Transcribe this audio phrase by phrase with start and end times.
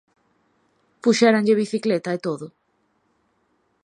[1.03, 2.47] Puxéranlle bicicleta e todo.